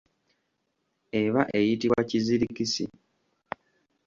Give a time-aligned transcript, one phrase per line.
[1.21, 2.85] Eba eyitibwa kizirikisi.